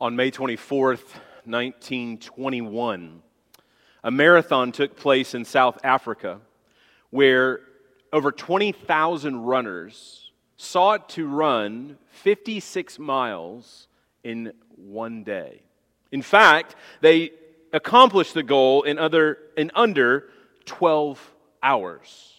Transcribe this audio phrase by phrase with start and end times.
[0.00, 3.20] On May 24th, 1921,
[4.04, 6.40] a marathon took place in South Africa
[7.10, 7.62] where
[8.12, 13.88] over 20,000 runners sought to run 56 miles
[14.22, 15.62] in one day.
[16.12, 17.32] In fact, they
[17.72, 20.28] accomplished the goal in, other, in under
[20.66, 22.34] 12 hours.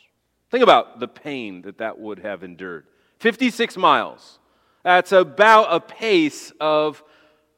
[0.50, 2.86] Think about the pain that that would have endured.
[3.18, 4.40] 56 miles.
[4.84, 7.04] That's about a pace of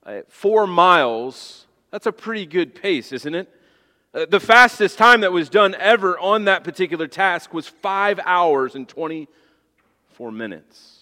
[0.05, 1.65] uh, four miles.
[1.91, 3.49] That's a pretty good pace, isn't it?
[4.13, 8.75] Uh, the fastest time that was done ever on that particular task was five hours
[8.75, 11.01] and 24 minutes.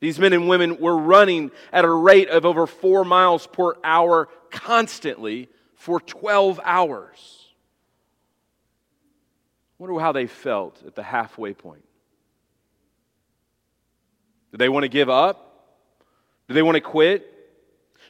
[0.00, 4.28] These men and women were running at a rate of over four miles per hour
[4.50, 7.46] constantly for 12 hours.
[9.78, 11.84] I Wonder how they felt at the halfway point.
[14.50, 15.74] Did they want to give up?
[16.48, 17.35] Did they want to quit?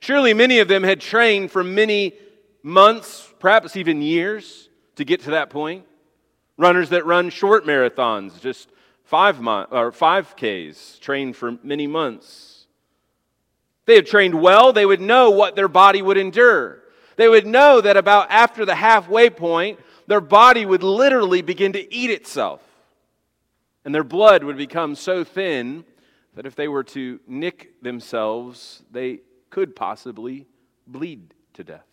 [0.01, 2.15] Surely many of them had trained for many
[2.63, 5.85] months, perhaps even years, to get to that point.
[6.59, 8.69] Runners that run short marathons, just
[9.05, 12.67] five mi- or five Ks, trained for many months.
[13.85, 16.83] They had trained well, they would know what their body would endure.
[17.17, 21.95] They would know that about after the halfway point, their body would literally begin to
[21.95, 22.61] eat itself.
[23.85, 25.85] And their blood would become so thin
[26.35, 30.47] that if they were to nick themselves, they could possibly
[30.87, 31.87] bleed to death.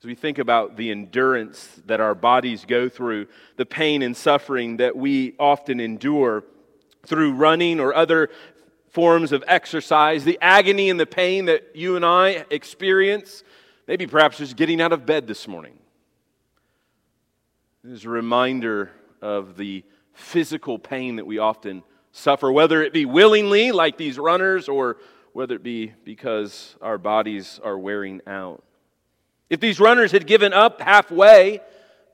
[0.00, 3.26] As we think about the endurance that our bodies go through,
[3.56, 6.44] the pain and suffering that we often endure
[7.06, 8.28] through running or other
[8.90, 13.42] forms of exercise, the agony and the pain that you and I experience,
[13.88, 15.78] maybe perhaps just getting out of bed this morning.
[17.82, 21.82] It is a reminder of the physical pain that we often
[22.14, 24.96] suffer, whether it be willingly, like these runners, or
[25.32, 28.62] whether it be because our bodies are wearing out.
[29.50, 31.60] If these runners had given up halfway,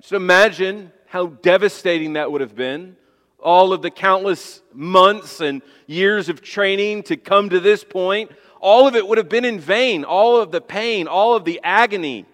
[0.01, 2.97] just imagine how devastating that would have been.
[3.39, 8.89] All of the countless months and years of training to come to this point, all
[8.89, 10.05] of it would have been in vain.
[10.05, 12.25] All of the pain, all of the agony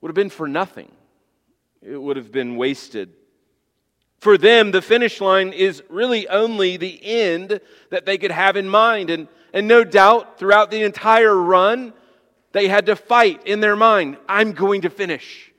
[0.00, 0.90] would have been for nothing.
[1.82, 3.12] It would have been wasted.
[4.18, 7.60] For them, the finish line is really only the end
[7.90, 9.10] that they could have in mind.
[9.10, 11.92] And, and no doubt, throughout the entire run,
[12.52, 15.52] they had to fight in their mind I'm going to finish,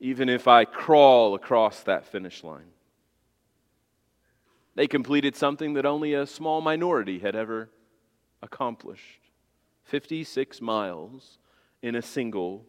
[0.00, 2.72] even if I crawl across that finish line.
[4.74, 7.70] They completed something that only a small minority had ever
[8.42, 9.20] accomplished
[9.84, 11.38] 56 miles
[11.82, 12.64] in a single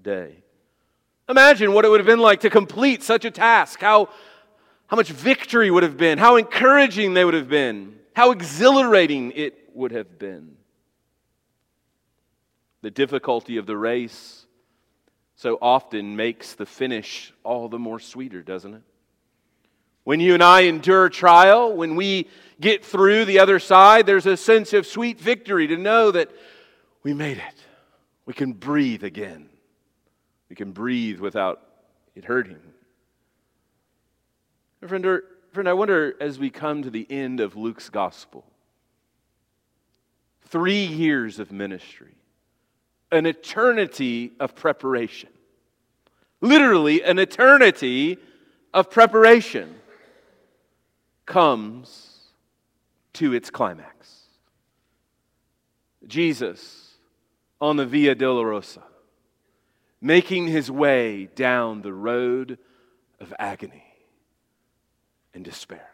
[0.00, 0.42] day.
[1.28, 4.08] Imagine what it would have been like to complete such a task, how,
[4.92, 9.70] how much victory would have been, how encouraging they would have been, how exhilarating it
[9.72, 10.54] would have been.
[12.82, 14.44] The difficulty of the race
[15.34, 18.82] so often makes the finish all the more sweeter, doesn't it?
[20.04, 22.28] When you and I endure trial, when we
[22.60, 26.30] get through the other side, there's a sense of sweet victory to know that
[27.02, 27.64] we made it.
[28.26, 29.48] We can breathe again.
[30.50, 31.62] We can breathe without
[32.14, 32.60] it hurting.
[34.86, 35.20] Friend,
[35.52, 38.44] friend, I wonder as we come to the end of Luke's gospel,
[40.48, 42.16] three years of ministry,
[43.12, 45.28] an eternity of preparation.
[46.40, 48.18] Literally, an eternity
[48.74, 49.76] of preparation
[51.26, 52.18] comes
[53.12, 54.22] to its climax.
[56.08, 56.94] Jesus
[57.60, 58.82] on the Via Dolorosa,
[60.00, 62.58] making his way down the road
[63.20, 63.91] of agony
[65.34, 65.88] and despair.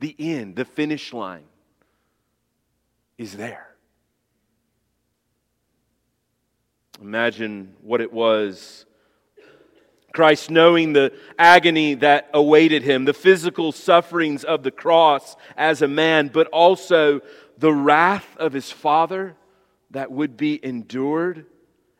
[0.00, 1.44] The end, the finish line
[3.18, 3.68] is there.
[7.00, 8.84] Imagine what it was.
[10.12, 15.88] Christ, knowing the agony that awaited him, the physical sufferings of the cross as a
[15.88, 17.20] man, but also
[17.56, 19.36] the wrath of his Father
[19.90, 21.46] that would be endured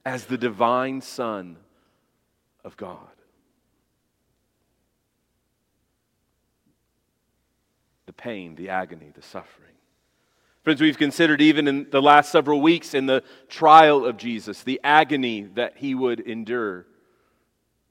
[0.04, 1.56] as the divine Son
[2.64, 3.11] of God.
[8.12, 9.72] The pain, the agony, the suffering.
[10.64, 14.80] Friends, we've considered even in the last several weeks in the trial of Jesus, the
[14.84, 16.84] agony that he would endure,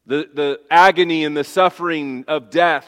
[0.06, 2.88] the, the agony and the suffering of death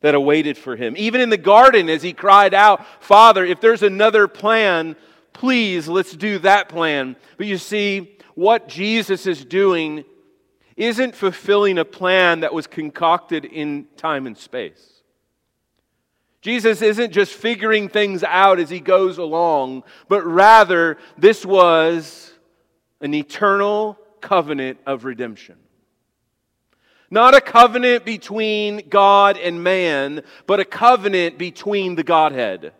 [0.00, 0.94] that awaited for him.
[0.96, 4.96] Even in the garden, as he cried out, Father, if there's another plan,
[5.34, 7.14] please let's do that plan.
[7.36, 10.06] But you see, what Jesus is doing
[10.78, 15.01] isn't fulfilling a plan that was concocted in time and space.
[16.42, 22.32] Jesus isn't just figuring things out as he goes along, but rather this was
[23.00, 25.56] an eternal covenant of redemption.
[27.12, 32.72] Not a covenant between God and man, but a covenant between the Godhead.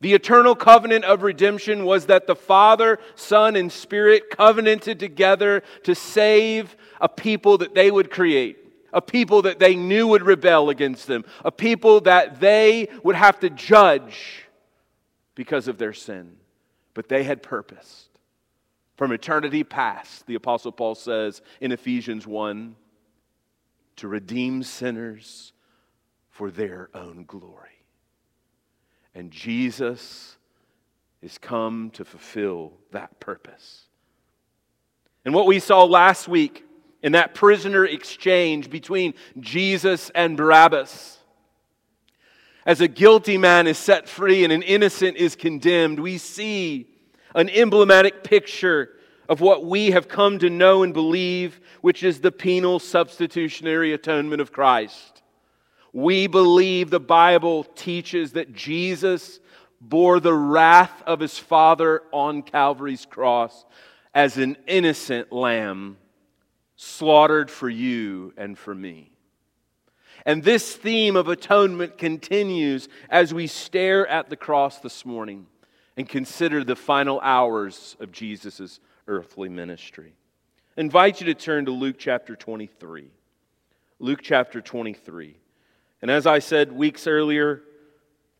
[0.00, 5.96] The eternal covenant of redemption was that the Father, Son, and Spirit covenanted together to
[5.96, 8.65] save a people that they would create
[8.96, 13.38] a people that they knew would rebel against them, a people that they would have
[13.38, 14.46] to judge
[15.34, 16.38] because of their sin.
[16.94, 18.08] But they had purposed.
[18.96, 22.74] From eternity past, the Apostle Paul says in Ephesians 1
[23.96, 25.52] to redeem sinners
[26.30, 27.68] for their own glory.
[29.14, 30.38] And Jesus
[31.20, 33.84] is come to fulfill that purpose.
[35.26, 36.65] And what we saw last week
[37.06, 41.18] in that prisoner exchange between Jesus and Barabbas.
[42.66, 46.88] As a guilty man is set free and an innocent is condemned, we see
[47.36, 48.90] an emblematic picture
[49.28, 54.40] of what we have come to know and believe, which is the penal substitutionary atonement
[54.40, 55.22] of Christ.
[55.92, 59.38] We believe the Bible teaches that Jesus
[59.80, 63.64] bore the wrath of his Father on Calvary's cross
[64.12, 65.98] as an innocent lamb
[66.76, 69.10] slaughtered for you and for me.
[70.24, 75.46] And this theme of atonement continues as we stare at the cross this morning
[75.96, 80.12] and consider the final hours of Jesus' earthly ministry.
[80.76, 83.08] I invite you to turn to Luke chapter 23.
[83.98, 85.36] Luke chapter 23.
[86.02, 87.62] And as I said weeks earlier,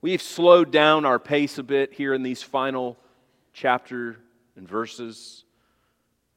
[0.03, 2.99] we've slowed down our pace a bit here in these final
[3.55, 4.19] chapter
[4.57, 5.46] and verses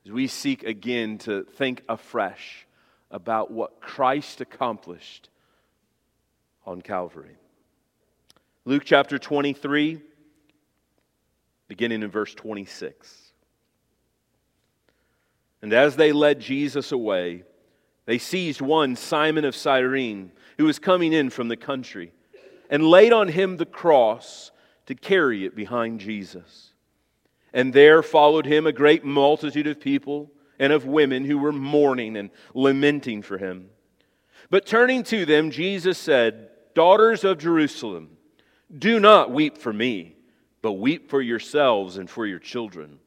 [0.06, 2.66] as we seek again to think afresh
[3.12, 5.30] about what Christ accomplished
[6.66, 7.38] on Calvary.
[8.66, 10.02] Luke chapter 23,
[11.68, 13.34] beginning in verse 26.
[15.62, 17.44] And as they led Jesus away,
[18.06, 22.12] they seized one, Simon of Cyrene, who was coming in from the country,
[22.70, 24.52] and laid on him the cross
[24.86, 26.69] to carry it behind Jesus.
[27.54, 32.18] And there followed him a great multitude of people and of women who were mourning
[32.18, 33.70] and lamenting for him.
[34.50, 38.18] But turning to them, Jesus said, Daughters of Jerusalem,
[38.76, 40.16] do not weep for me,
[40.62, 43.00] but weep for yourselves and for your children.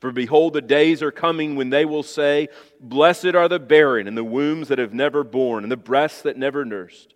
[0.00, 2.48] For behold, the days are coming when they will say,
[2.80, 6.36] Blessed are the barren and the wombs that have never borne and the breasts that
[6.36, 7.14] never nursed.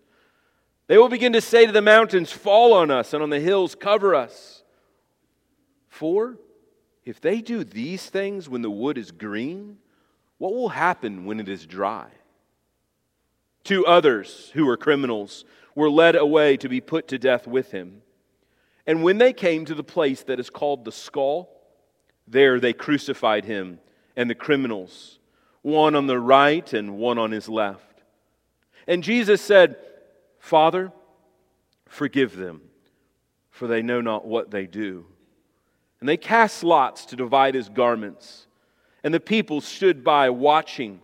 [0.86, 3.74] They will begin to say to the mountains, Fall on us, and on the hills,
[3.74, 4.62] cover us.
[5.88, 6.38] For
[7.06, 9.78] if they do these things when the wood is green,
[10.38, 12.08] what will happen when it is dry?
[13.62, 15.44] Two others who were criminals
[15.76, 18.02] were led away to be put to death with him.
[18.88, 21.48] And when they came to the place that is called the skull,
[22.26, 23.78] there they crucified him
[24.16, 25.20] and the criminals,
[25.62, 28.02] one on the right and one on his left.
[28.88, 29.76] And Jesus said,
[30.38, 30.92] Father,
[31.88, 32.62] forgive them,
[33.50, 35.06] for they know not what they do.
[36.00, 38.46] And they cast lots to divide his garments.
[39.02, 41.00] And the people stood by watching.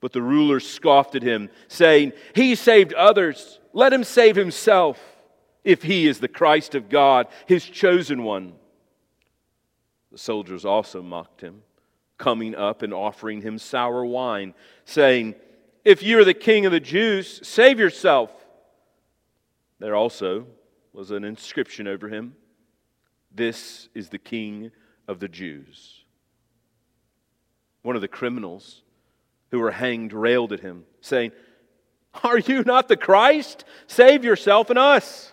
[0.00, 3.60] But the rulers scoffed at him, saying, He saved others.
[3.72, 5.00] Let him save himself,
[5.64, 8.54] if he is the Christ of God, his chosen one.
[10.10, 11.62] The soldiers also mocked him,
[12.18, 14.54] coming up and offering him sour wine,
[14.84, 15.36] saying,
[15.84, 18.30] If you are the king of the Jews, save yourself.
[19.78, 20.46] There also
[20.92, 22.34] was an inscription over him
[23.34, 24.70] this is the King
[25.08, 26.04] of the Jews.
[27.82, 28.82] One of the criminals
[29.50, 31.32] who were hanged railed at him, saying,
[32.24, 33.64] Are you not the Christ?
[33.86, 35.32] Save yourself and us.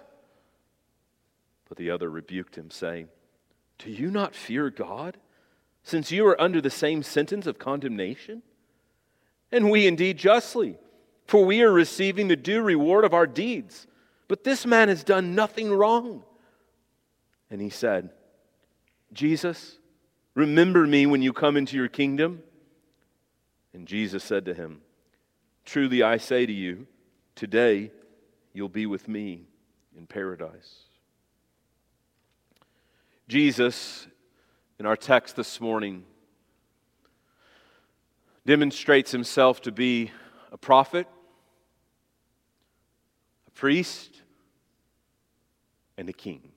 [1.68, 3.08] But the other rebuked him, saying,
[3.78, 5.18] Do you not fear God,
[5.84, 8.42] since you are under the same sentence of condemnation?
[9.52, 10.78] And we indeed justly,
[11.26, 13.88] for we are receiving the due reward of our deeds.
[14.28, 16.24] But this man has done nothing wrong.
[17.50, 18.12] And he said,
[19.12, 19.78] Jesus,
[20.36, 22.44] remember me when you come into your kingdom.
[23.74, 24.82] And Jesus said to him,
[25.66, 26.88] Truly I say to you,
[27.36, 27.92] today
[28.54, 29.44] you'll be with me
[29.96, 30.84] in paradise.
[33.28, 34.08] Jesus,
[34.80, 36.04] in our text this morning,
[38.46, 40.12] demonstrates himself to be
[40.52, 41.08] a prophet,
[43.48, 44.24] a priest,
[45.98, 46.52] and a king.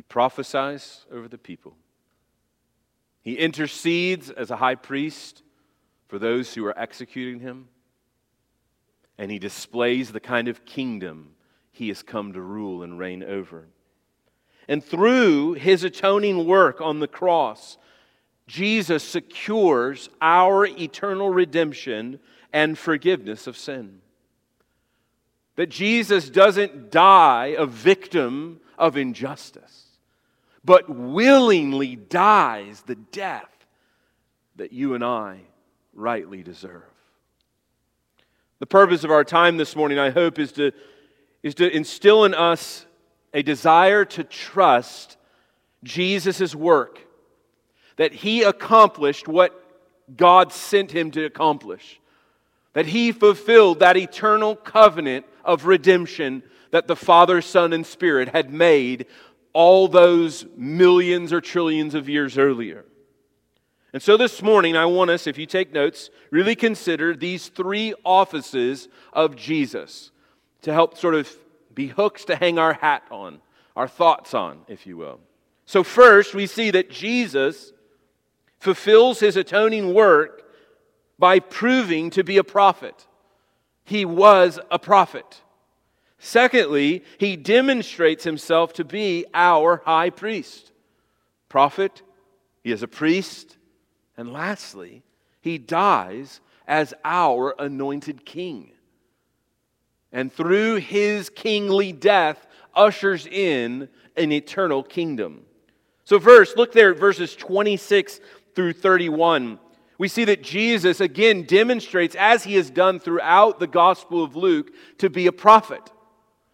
[0.00, 1.76] He prophesies over the people.
[3.20, 5.42] He intercedes as a high priest
[6.08, 7.68] for those who are executing him.
[9.18, 11.32] and he displays the kind of kingdom
[11.70, 13.68] he has come to rule and reign over.
[14.66, 17.76] And through his atoning work on the cross,
[18.46, 22.20] Jesus secures our eternal redemption
[22.54, 24.00] and forgiveness of sin.
[25.56, 29.89] That Jesus doesn't die a victim of injustice,
[30.64, 33.48] but willingly dies the death
[34.56, 35.40] that you and I
[35.94, 36.82] rightly deserve.
[38.58, 40.72] The purpose of our time this morning, I hope, is to,
[41.42, 42.84] is to instill in us
[43.32, 45.16] a desire to trust
[45.82, 47.00] Jesus' work
[47.96, 49.56] that he accomplished what
[50.16, 52.00] God sent him to accomplish,
[52.72, 58.52] that he fulfilled that eternal covenant of redemption that the Father, Son, and Spirit had
[58.52, 59.06] made
[59.52, 62.84] all those millions or trillions of years earlier.
[63.92, 67.92] And so this morning, I want us, if you take notes, really consider these three
[68.04, 70.12] offices of Jesus
[70.62, 71.34] to help sort of
[71.74, 73.40] be hooks to hang our hat on,
[73.74, 75.20] our thoughts on, if you will.
[75.66, 77.72] So, first, we see that Jesus
[78.58, 80.44] fulfills his atoning work
[81.18, 83.06] by proving to be a prophet.
[83.84, 85.42] He was a prophet.
[86.22, 90.70] Secondly, he demonstrates himself to be our high priest.
[91.48, 92.02] Prophet,
[92.62, 93.56] he is a priest.
[94.18, 95.02] And lastly,
[95.40, 98.72] he dies as our anointed king.
[100.12, 105.42] And through his kingly death, ushers in an eternal kingdom.
[106.04, 108.20] So, first, look there at verses 26
[108.54, 109.58] through 31,
[109.96, 114.70] we see that Jesus again demonstrates, as he has done throughout the Gospel of Luke,
[114.98, 115.90] to be a prophet.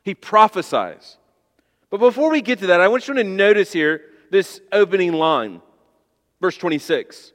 [0.06, 1.16] He prophesies.
[1.90, 5.60] But before we get to that, I want you to notice here this opening line,
[6.40, 7.32] verse 26.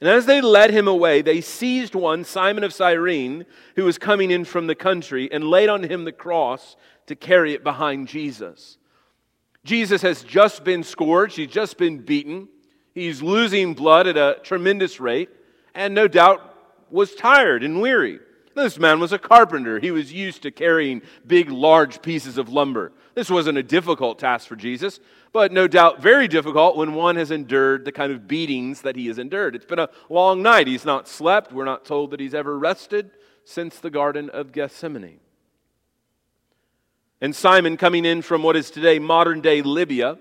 [0.00, 3.44] And as they led him away, they seized one, Simon of Cyrene,
[3.76, 6.76] who was coming in from the country, and laid on him the cross
[7.08, 8.78] to carry it behind Jesus.
[9.62, 12.48] Jesus has just been scourged, he's just been beaten.
[12.94, 15.28] He's losing blood at a tremendous rate,
[15.74, 16.56] and no doubt
[16.90, 18.18] was tired and weary.
[18.54, 19.78] This man was a carpenter.
[19.78, 22.92] He was used to carrying big, large pieces of lumber.
[23.14, 25.00] This wasn't a difficult task for Jesus,
[25.32, 29.06] but no doubt very difficult when one has endured the kind of beatings that he
[29.08, 29.54] has endured.
[29.54, 30.66] It's been a long night.
[30.66, 31.52] He's not slept.
[31.52, 33.10] We're not told that he's ever rested
[33.44, 35.20] since the Garden of Gethsemane.
[37.20, 40.18] And Simon, coming in from what is today modern day Libya,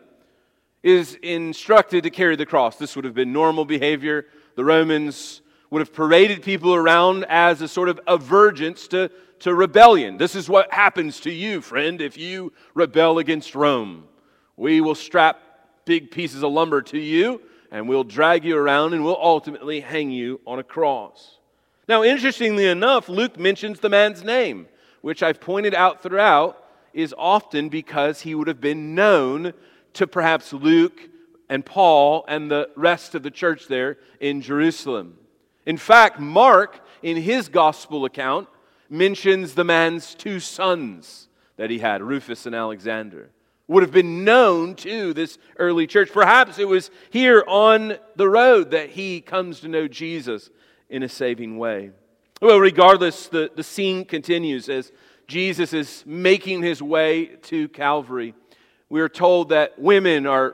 [0.83, 2.77] is instructed to carry the cross.
[2.77, 4.25] This would have been normal behavior.
[4.55, 5.40] The Romans
[5.71, 9.09] would have paraded people around as a sort of avergence to,
[9.39, 10.17] to rebellion.
[10.17, 14.03] This is what happens to you, friend, if you rebel against Rome.
[14.57, 15.41] We will strap
[15.85, 20.11] big pieces of lumber to you, and we'll drag you around, and we'll ultimately hang
[20.11, 21.37] you on a cross.
[21.87, 24.67] Now, interestingly enough, Luke mentions the man's name,
[24.99, 26.57] which I've pointed out throughout
[26.93, 29.53] is often because he would have been known
[29.93, 31.09] to perhaps Luke
[31.49, 35.17] and Paul and the rest of the church there in Jerusalem.
[35.71, 38.49] In fact, Mark, in his gospel account,
[38.89, 43.29] mentions the man's two sons that he had, Rufus and Alexander.
[43.69, 46.11] Would have been known to this early church.
[46.11, 50.49] Perhaps it was here on the road that he comes to know Jesus
[50.89, 51.91] in a saving way.
[52.41, 54.91] Well, regardless, the, the scene continues as
[55.25, 58.33] Jesus is making his way to Calvary
[58.91, 60.53] we are told that women are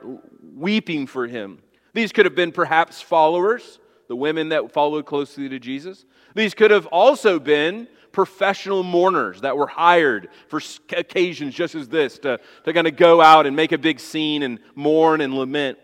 [0.54, 1.58] weeping for him.
[1.92, 6.04] These could have been perhaps followers, the women that followed closely to Jesus.
[6.34, 10.60] These could have also been professional mourners that were hired for
[10.96, 14.42] occasions just as this to, to kind of go out and make a big scene
[14.42, 15.78] and mourn and lament.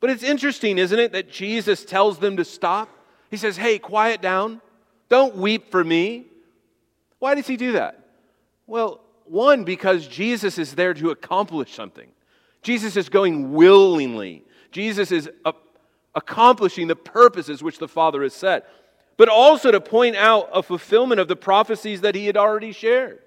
[0.00, 2.90] But it's interesting, isn't it, that Jesus tells them to stop?
[3.30, 4.60] He says, Hey, quiet down.
[5.08, 6.26] Don't weep for me.
[7.18, 8.04] Why does he do that?
[8.66, 12.08] Well, one, because Jesus is there to accomplish something.
[12.62, 14.44] Jesus is going willingly.
[14.72, 15.54] Jesus is a-
[16.16, 18.68] accomplishing the purposes which the Father has set,
[19.16, 23.20] but also to point out a fulfillment of the prophecies that he had already shared.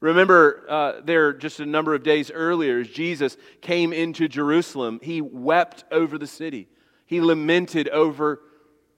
[0.00, 5.22] Remember, uh, there just a number of days earlier, as Jesus came into Jerusalem, he
[5.22, 6.68] wept over the city.
[7.06, 8.40] He lamented over,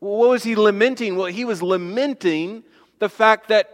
[0.01, 1.17] what was he lamenting?
[1.17, 2.65] Well, he was lamenting
[2.99, 3.73] the fact that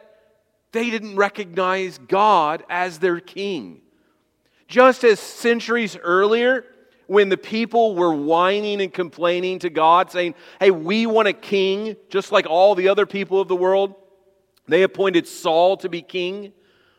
[0.72, 3.80] they didn't recognize God as their king.
[4.68, 6.64] Just as centuries earlier,
[7.12, 11.94] when the people were whining and complaining to God, saying, Hey, we want a king,
[12.08, 13.94] just like all the other people of the world,
[14.66, 16.52] they appointed Saul to be king.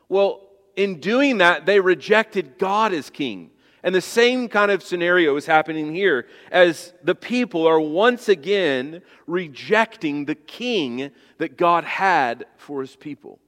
[0.09, 3.49] Well, in doing that, they rejected God as king.
[3.81, 9.01] And the same kind of scenario is happening here as the people are once again
[9.25, 13.39] rejecting the king that God had for his people.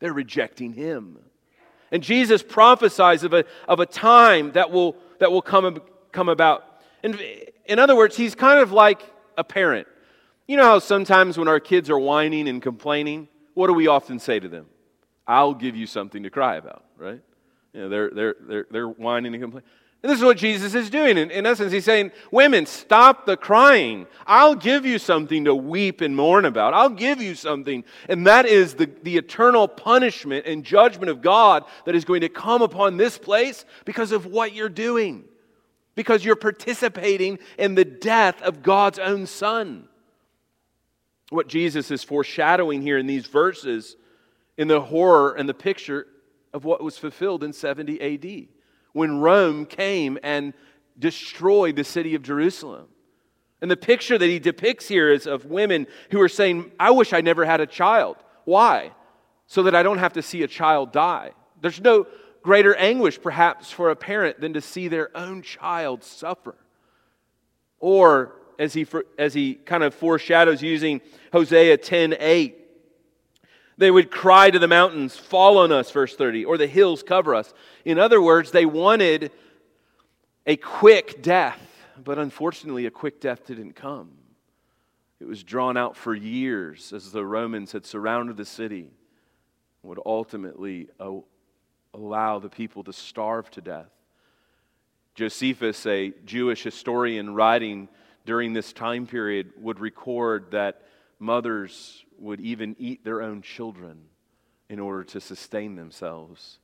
[0.00, 1.18] They're rejecting him.
[1.90, 5.80] And Jesus prophesies of a, of a time that will, that will come,
[6.12, 6.64] come about.
[7.02, 7.20] And
[7.66, 9.02] in other words, he's kind of like
[9.36, 9.86] a parent.
[10.46, 14.18] You know how sometimes when our kids are whining and complaining, what do we often
[14.18, 14.66] say to them?
[15.26, 17.20] I'll give you something to cry about, right?
[17.74, 19.68] You know, they're, they're, they're, they're whining and complaining.
[20.02, 21.18] And this is what Jesus is doing.
[21.18, 24.06] In, in essence, he's saying, Women, stop the crying.
[24.26, 26.72] I'll give you something to weep and mourn about.
[26.72, 27.82] I'll give you something.
[28.08, 32.28] And that is the, the eternal punishment and judgment of God that is going to
[32.28, 35.24] come upon this place because of what you're doing,
[35.98, 39.88] because you're participating in the death of God's own Son.
[41.30, 43.96] What Jesus is foreshadowing here in these verses,
[44.56, 46.06] in the horror and the picture
[46.54, 48.46] of what was fulfilled in 70 AD
[48.92, 50.54] when Rome came and
[50.96, 52.86] destroyed the city of Jerusalem.
[53.60, 57.12] And the picture that he depicts here is of women who are saying, I wish
[57.12, 58.18] I never had a child.
[58.44, 58.92] Why?
[59.48, 61.32] So that I don't have to see a child die.
[61.60, 62.06] There's no
[62.48, 66.54] greater anguish, perhaps, for a parent than to see their own child suffer.
[67.78, 68.86] Or, as he,
[69.18, 72.56] as he kind of foreshadows using Hosea 10 8,
[73.76, 77.34] they would cry to the mountains, Fall on us, verse 30, or the hills cover
[77.34, 77.52] us.
[77.84, 79.30] In other words, they wanted
[80.46, 81.60] a quick death,
[82.02, 84.12] but unfortunately, a quick death didn't come.
[85.20, 88.88] It was drawn out for years as the Romans had surrounded the city,
[89.82, 91.10] would ultimately uh,
[91.94, 93.90] allow the people to starve to death.
[95.14, 97.88] Josephus, a Jewish historian writing
[98.24, 100.82] during this time period, would record that
[101.18, 103.98] mothers would even eat their own children
[104.68, 106.58] in order to sustain themselves.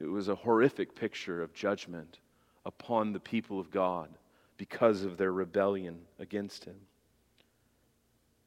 [0.00, 2.18] It was a horrific picture of judgment
[2.66, 4.10] upon the people of God
[4.56, 6.76] because of their rebellion against Him.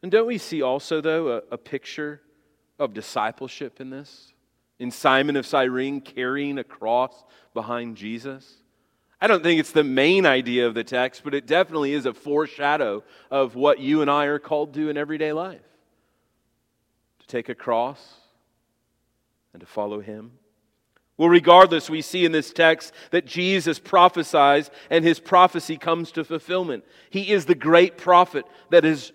[0.02, 2.22] And don't we see also, though, a, a picture
[2.78, 4.34] of discipleship in this?
[4.80, 8.58] In Simon of Cyrene carrying a cross behind Jesus?
[9.20, 12.14] I don't think it's the main idea of the text, but it definitely is a
[12.14, 15.62] foreshadow of what you and I are called to in everyday life
[17.20, 18.14] to take a cross
[19.54, 20.34] and to follow him?
[21.18, 26.24] Well, regardless, we see in this text that Jesus prophesies and his prophecy comes to
[26.24, 26.86] fulfillment.
[27.10, 29.14] He is the great prophet that is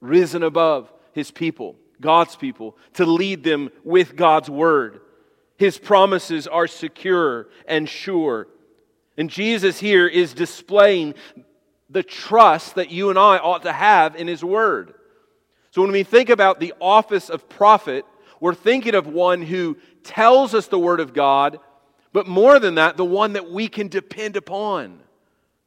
[0.00, 5.00] risen above his people, God's people, to lead them with God's word.
[5.56, 8.48] His promises are secure and sure.
[9.16, 11.14] And Jesus here is displaying
[11.88, 14.94] the trust that you and I ought to have in his word.
[15.70, 18.04] So when we think about the office of prophet,
[18.40, 21.60] we're thinking of one who tells us the word of God,
[22.12, 25.00] but more than that, the one that we can depend upon,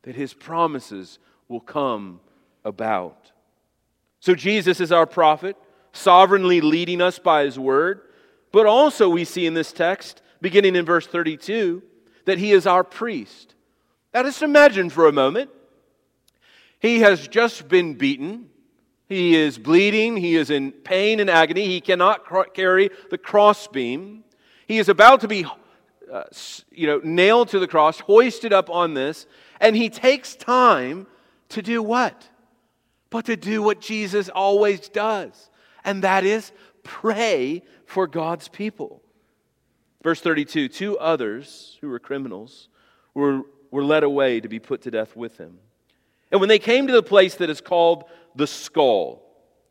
[0.04, 1.18] that his promises
[1.48, 2.20] will come
[2.64, 3.32] about.
[4.20, 5.56] So Jesus is our prophet,
[5.96, 8.02] sovereignly leading us by his word,
[8.52, 11.82] but also we see in this text, beginning in verse 32,
[12.26, 13.56] that he is our priest.
[14.14, 15.50] Now just imagine for a moment.
[16.80, 18.50] He has just been beaten.
[19.08, 20.18] He is bleeding.
[20.18, 21.66] He is in pain and agony.
[21.68, 24.24] He cannot carry the crossbeam.
[24.68, 25.46] He is about to be
[26.12, 26.24] uh,
[26.72, 29.26] you know, nailed to the cross, hoisted up on this,
[29.60, 31.08] and he takes time
[31.50, 32.30] to do what?
[33.10, 35.50] But to do what Jesus always does,
[35.86, 36.52] and that is
[36.84, 39.02] pray for God's people.
[40.04, 42.68] Verse 32 Two others who were criminals
[43.14, 45.60] were, were led away to be put to death with him.
[46.32, 49.22] And when they came to the place that is called the skull.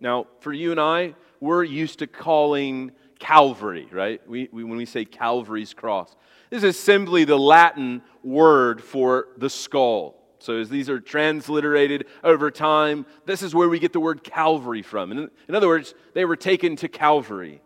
[0.00, 4.26] Now, for you and I, we're used to calling Calvary, right?
[4.28, 6.14] We, we, when we say Calvary's cross,
[6.50, 10.23] this is simply the Latin word for the skull.
[10.44, 14.82] So, as these are transliterated over time, this is where we get the word Calvary
[14.82, 15.10] from.
[15.10, 17.62] In, in other words, they were taken to Calvary.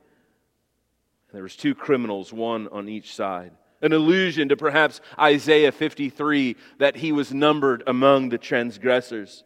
[1.33, 3.51] There was two criminals, one on each side.
[3.83, 9.43] An allusion to perhaps Isaiah 53 that he was numbered among the transgressors.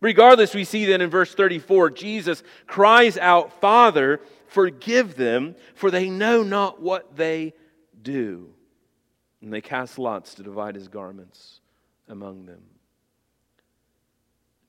[0.00, 6.10] Regardless, we see then in verse 34, Jesus cries out, Father, forgive them, for they
[6.10, 7.54] know not what they
[8.02, 8.52] do.
[9.40, 11.60] And they cast lots to divide his garments
[12.12, 12.62] among them.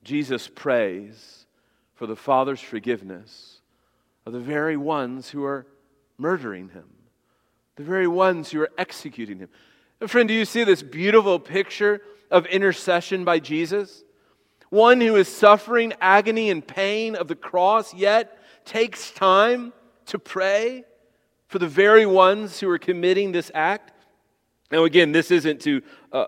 [0.04, 1.46] Jesus prays
[1.94, 3.62] for the Father's forgiveness
[4.26, 5.68] of the very ones who are
[6.18, 6.90] murdering him,
[7.76, 9.50] the very ones who are executing him.
[10.08, 12.02] Friend, do you see this beautiful picture
[12.32, 14.04] of intercession by Jesus?
[14.74, 19.72] one who is suffering agony and pain of the cross, yet takes time
[20.08, 20.84] to pray
[21.48, 23.94] for the very ones who are committing this act.
[24.72, 26.26] Now, again, this isn't to uh,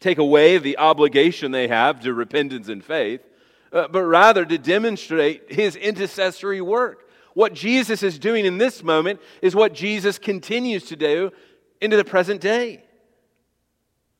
[0.00, 3.20] take away the obligation they have to repentance and faith,
[3.72, 7.08] uh, but rather to demonstrate his intercessory work.
[7.34, 11.30] What Jesus is doing in this moment is what Jesus continues to do
[11.80, 12.82] into the present day,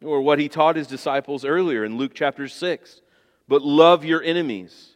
[0.05, 3.01] or what he taught his disciples earlier in Luke chapter 6.
[3.49, 4.95] But love your enemies,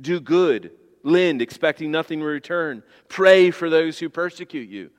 [0.00, 4.90] do good, lend, expecting nothing in return, pray for those who persecute you.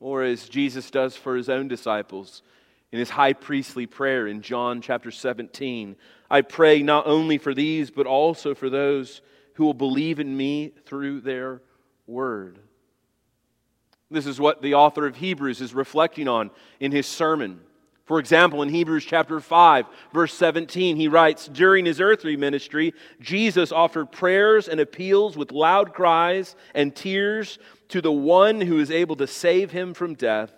[0.00, 2.42] Or as Jesus does for his own disciples,
[2.92, 5.96] in his high priestly prayer in John chapter 17.
[6.30, 9.20] I pray not only for these, but also for those
[9.54, 11.62] who will believe in me through their
[12.06, 12.58] word.
[14.10, 16.50] This is what the author of Hebrews is reflecting on
[16.80, 17.60] in his sermon.
[18.06, 23.70] For example, in Hebrews chapter 5, verse 17, he writes During his earthly ministry, Jesus
[23.70, 29.14] offered prayers and appeals with loud cries and tears to the one who is able
[29.14, 30.52] to save him from death,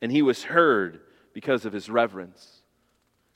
[0.00, 1.00] and he was heard
[1.32, 2.62] because of his reverence.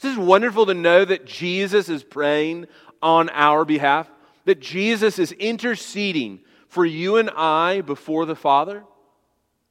[0.00, 2.66] This is wonderful to know that Jesus is praying
[3.02, 4.10] on our behalf,
[4.44, 8.84] that Jesus is interceding for you and I before the Father.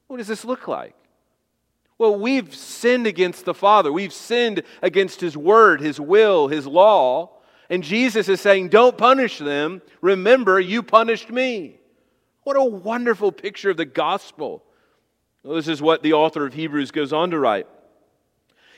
[0.08, 0.94] What does this look like?
[1.98, 3.92] Well, we've sinned against the Father.
[3.92, 7.30] We've sinned against His Word, His will, His law.
[7.70, 9.80] And Jesus is saying, Don't punish them.
[10.00, 11.80] Remember, you punished me.
[12.42, 14.62] What a wonderful picture of the gospel.
[15.42, 17.66] Well, this is what the author of Hebrews goes on to write.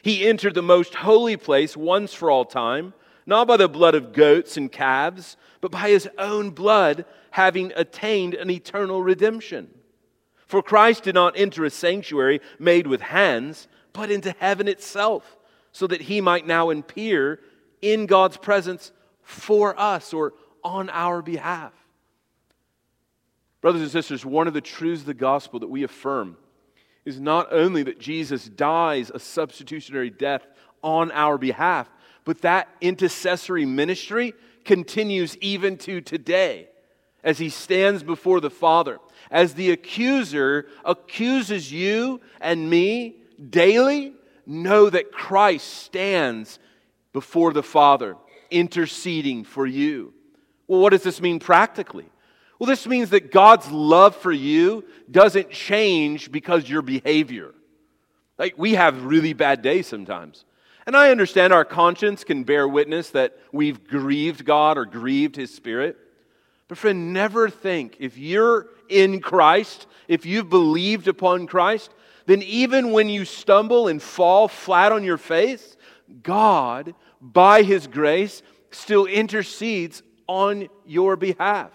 [0.02, 2.94] He entered the most holy place once for all time,
[3.26, 8.34] not by the blood of goats and calves, but by his own blood, having attained
[8.34, 9.68] an eternal redemption.
[10.46, 15.37] For Christ did not enter a sanctuary made with hands, but into heaven itself,
[15.72, 17.40] so that he might now appear
[17.82, 20.32] in God's presence for us or
[20.64, 21.72] on our behalf.
[23.61, 26.37] Brothers and sisters, one of the truths of the gospel that we affirm
[27.09, 30.47] is not only that Jesus dies a substitutionary death
[30.83, 31.90] on our behalf,
[32.25, 36.68] but that intercessory ministry continues even to today
[37.25, 38.99] as he stands before the Father.
[39.31, 43.16] As the accuser accuses you and me
[43.49, 44.12] daily,
[44.47, 46.59] know that Christ stands
[47.12, 48.16] before the Father
[48.51, 50.12] interceding for you.
[50.66, 52.07] Well, what does this mean practically?
[52.59, 57.55] Well, this means that God's love for you doesn't change because your behavior.
[58.37, 60.44] Like, we have really bad days sometimes.
[60.87, 65.55] And I understand our conscience can bear witness that we've grieved God or grieved His
[65.55, 65.97] Spirit.
[66.66, 71.92] But, friend, never think if you're in Christ, if you've believed upon Christ,
[72.27, 75.77] then even when you stumble and fall flat on your face,
[76.23, 81.71] God, by His grace, still intercedes on your behalf.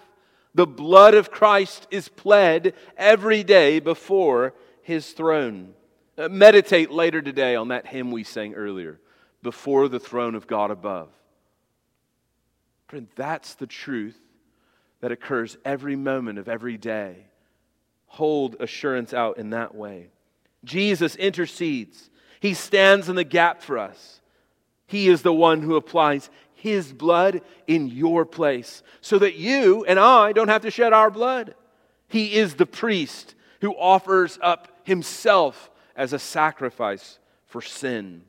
[0.54, 5.74] The blood of Christ is pled every day before his throne.
[6.16, 9.00] Uh, meditate later today on that hymn we sang earlier,
[9.42, 11.08] Before the Throne of God Above.
[12.86, 14.18] Friend, that's the truth
[15.00, 17.26] that occurs every moment of every day.
[18.06, 20.10] Hold assurance out in that way.
[20.64, 24.20] Jesus intercedes, He stands in the gap for us.
[24.86, 26.30] He is the one who applies
[26.64, 31.10] his blood in your place so that you and I don't have to shed our
[31.10, 31.54] blood.
[32.08, 38.22] He is the priest who offers up himself as a sacrifice for sin.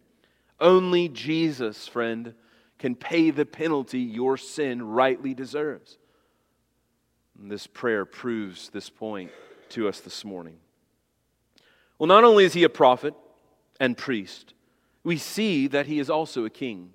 [0.59, 2.33] Only Jesus, friend,
[2.77, 5.97] can pay the penalty your sin rightly deserves.
[7.39, 9.31] And this prayer proves this point
[9.69, 10.57] to us this morning.
[11.97, 13.13] Well, not only is he a prophet
[13.79, 14.53] and priest,
[15.05, 16.91] we see that he is also a king.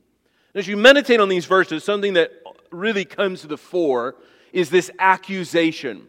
[0.55, 2.33] As you meditate on these verses, something that
[2.71, 4.17] really comes to the fore
[4.53, 6.07] is this accusation.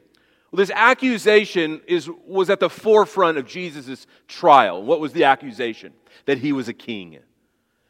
[0.52, 4.84] Well, this accusation is, was at the forefront of Jesus' trial.
[4.84, 5.94] What was the accusation?
[6.26, 7.20] That he was a king.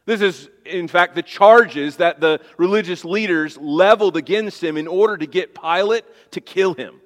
[0.06, 5.18] This is, in fact, the charges that the religious leaders leveled against him in order
[5.18, 7.00] to get Pilate to kill him.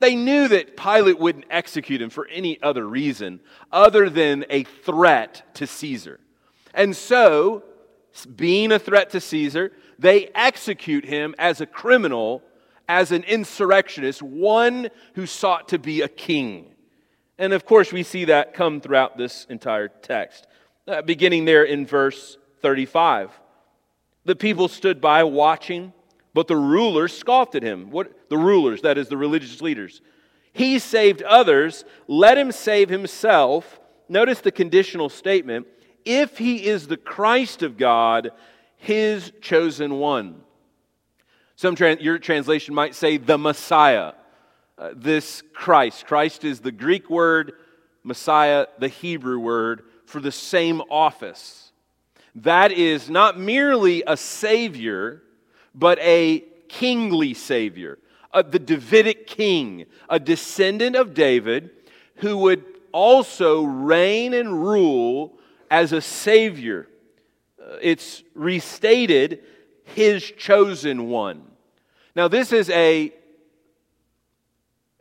[0.00, 3.40] They knew that Pilate wouldn't execute him for any other reason
[3.72, 6.20] other than a threat to Caesar.
[6.74, 7.62] And so
[8.36, 12.42] being a threat to Caesar, they execute him as a criminal,
[12.88, 16.74] as an insurrectionist, one who sought to be a king.
[17.38, 20.46] And of course, we see that come throughout this entire text.
[20.86, 23.30] Uh, beginning there in verse 35.
[24.24, 25.92] The people stood by watching,
[26.32, 27.90] but the rulers scoffed at him.
[27.90, 30.00] What the rulers, that is the religious leaders.
[30.52, 33.80] He saved others, let him save himself.
[34.08, 35.66] Notice the conditional statement
[36.04, 38.32] if he is the Christ of God,
[38.76, 40.40] his chosen one.
[41.56, 44.12] Some your translation might say the Messiah.
[44.76, 46.04] Uh, this Christ.
[46.04, 47.52] Christ is the Greek word,
[48.02, 51.72] Messiah, the Hebrew word for the same office.
[52.34, 55.22] That is not merely a Savior,
[55.76, 58.00] but a kingly Savior,
[58.32, 61.70] a, the Davidic king, a descendant of David
[62.16, 65.38] who would also reign and rule
[65.74, 66.86] as a Savior.
[67.60, 69.40] Uh, it's restated,
[69.82, 71.42] His chosen one.
[72.14, 73.12] Now, this is a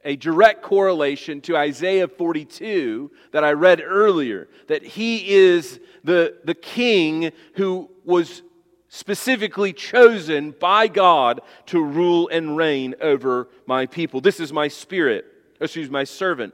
[0.06, 6.54] a direct correlation to Isaiah 42 that I read earlier, that he is the, the
[6.54, 8.42] king who was
[8.90, 14.20] specifically chosen by God to rule and reign over my people.
[14.20, 15.24] This is my spirit,
[15.62, 16.54] excuse my servant.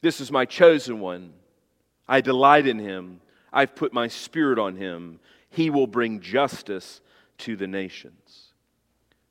[0.00, 1.34] This is my chosen one.
[2.08, 3.20] I delight in him.
[3.52, 5.20] I've put my spirit on him.
[5.50, 7.00] He will bring justice
[7.38, 8.52] to the nations.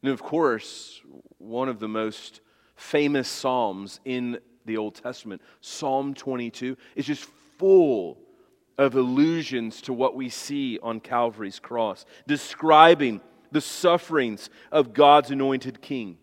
[0.04, 1.02] And of course,
[1.38, 2.42] one of the most
[2.76, 8.20] famous Psalms in the Old Testament, Psalm 22, is just full
[8.78, 15.82] of allusions to what we see on Calvary's cross, describing the sufferings of God's anointed
[15.82, 16.18] king.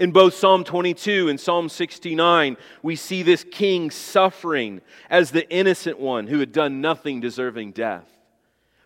[0.00, 6.00] In both Psalm 22 and Psalm 69, we see this king suffering as the innocent
[6.00, 8.06] one who had done nothing deserving death.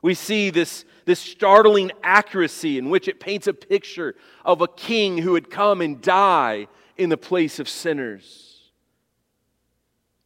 [0.03, 5.19] We see this, this startling accuracy in which it paints a picture of a king
[5.19, 8.73] who would come and die in the place of sinners.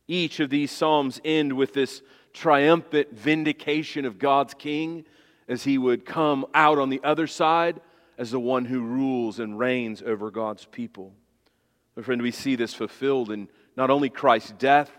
[0.07, 2.01] Each of these Psalms end with this
[2.33, 5.05] triumphant vindication of God's king
[5.49, 7.79] as he would come out on the other side
[8.19, 11.15] as the one who rules and reigns over God's people.
[11.97, 14.91] My friend, we see this fulfilled in not only Christ's death,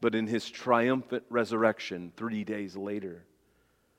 [0.00, 3.24] but in his triumphant resurrection three days later.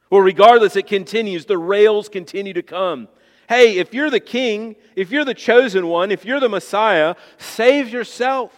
[0.10, 1.46] Well, regardless, it continues.
[1.46, 3.08] The rails continue to come.
[3.48, 7.90] Hey, if you're the king, if you're the chosen one, if you're the Messiah, save
[7.90, 8.52] yourself.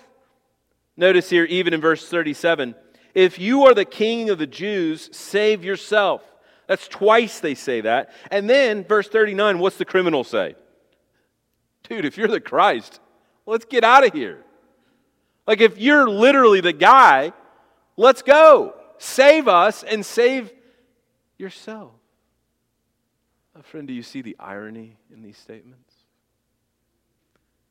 [0.97, 2.75] Notice here, even in verse 37,
[3.13, 6.21] if you are the king of the Jews, save yourself.
[6.67, 8.11] That's twice they say that.
[8.31, 10.55] And then, verse 39, what's the criminal say?
[11.87, 12.99] Dude, if you're the Christ,
[13.45, 14.43] let's get out of here.
[15.45, 17.33] Like, if you're literally the guy,
[17.97, 18.73] let's go.
[18.97, 20.51] Save us and save
[21.37, 21.91] yourself.
[23.63, 25.93] Friend, do you see the irony in these statements?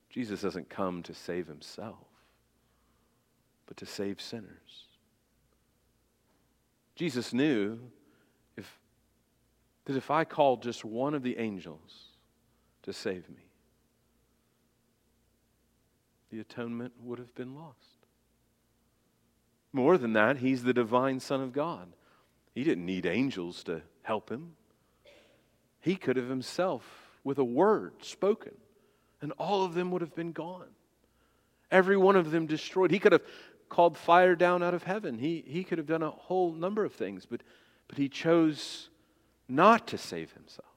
[0.08, 2.06] Jesus doesn't come to save himself,
[3.66, 4.86] but to save sinners.
[6.94, 7.78] Jesus knew
[9.84, 12.06] that if I called just one of the angels
[12.82, 13.50] to save me,
[16.30, 17.78] the atonement would have been lost.
[19.72, 21.92] More than that, he's the divine Son of God.
[22.54, 24.52] He didn't need angels to help him.
[25.80, 26.84] He could have himself,
[27.24, 28.54] with a word spoken,
[29.20, 30.68] and all of them would have been gone.
[31.70, 32.90] Every one of them destroyed.
[32.90, 33.24] He could have
[33.68, 35.18] called fire down out of heaven.
[35.18, 37.42] He, he could have done a whole number of things, but,
[37.88, 38.88] but he chose
[39.48, 40.68] not to save himself.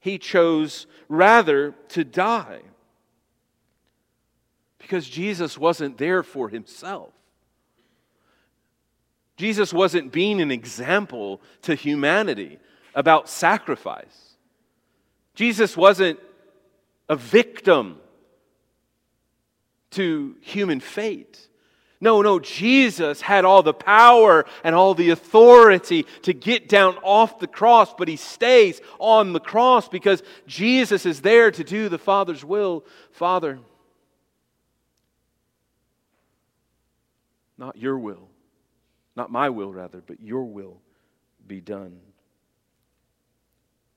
[0.00, 2.62] He chose rather to die
[4.78, 7.12] because Jesus wasn't there for himself.
[9.36, 12.58] Jesus wasn't being an example to humanity
[12.94, 14.34] about sacrifice.
[15.34, 16.18] Jesus wasn't
[17.08, 17.98] a victim
[19.90, 21.48] to human fate.
[22.02, 27.38] No, no, Jesus had all the power and all the authority to get down off
[27.38, 31.98] the cross, but he stays on the cross because Jesus is there to do the
[31.98, 32.86] Father's will.
[33.12, 33.58] Father,
[37.58, 38.30] not your will,
[39.14, 40.80] not my will, rather, but your will
[41.46, 42.00] be done.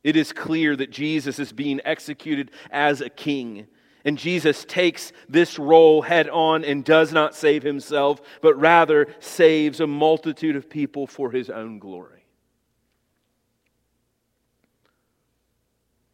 [0.04, 3.68] It is clear that Jesus is being executed as a king.
[4.06, 9.80] And Jesus takes this role head on and does not save himself, but rather saves
[9.80, 12.26] a multitude of people for his own glory.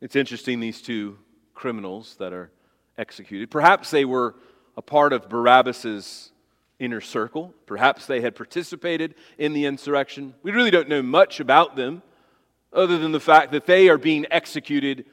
[0.02, 1.18] It's interesting, these two
[1.54, 2.52] criminals that are
[2.98, 3.50] executed.
[3.52, 4.36] Perhaps they were
[4.78, 6.32] a part of Barabbas's
[6.80, 7.54] inner circle.
[7.66, 10.36] Perhaps they had participated in the insurrection.
[10.42, 12.02] We really don't know much about them,
[12.72, 15.06] other than the fact that they are being executed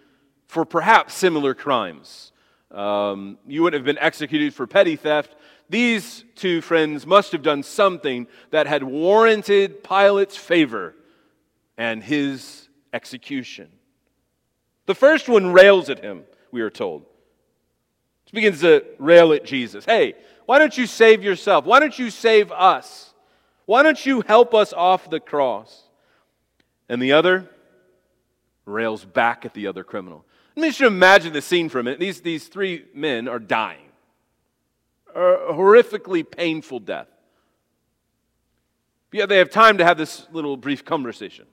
[0.47, 2.33] for perhaps similar crimes.
[2.71, 5.35] Um, you wouldn't have been executed for petty theft.
[5.69, 10.95] These two friends must have done something that had warranted Pilate's favor
[11.77, 13.69] and his execution.
[14.87, 17.05] The first one rails at him, we are told.
[18.27, 19.85] He begins to rail at Jesus.
[19.85, 20.15] Hey,
[20.47, 21.65] why don't you save yourself?
[21.65, 23.13] Why don't you save us?
[23.67, 25.83] Why don't you help us off the cross?
[26.89, 27.51] And the other
[28.65, 30.25] rails back at the other criminal.
[30.57, 32.01] Let me just imagine the scene for a minute.
[32.01, 33.91] These, these three men are dying,
[35.15, 37.09] a horrifically painful death.
[39.13, 41.47] Yet they have time to have this little brief conversation.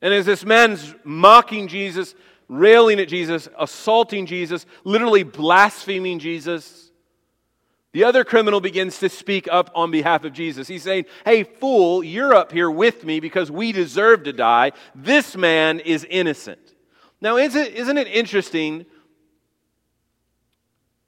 [0.00, 2.14] And as this man's mocking Jesus,
[2.48, 6.90] railing at Jesus, assaulting Jesus, literally blaspheming Jesus,
[7.92, 10.66] the other criminal begins to speak up on behalf of Jesus.
[10.66, 14.72] He's saying, Hey, fool, you're up here with me because we deserve to die.
[14.94, 16.63] This man is innocent.
[17.24, 18.84] Now, isn't it interesting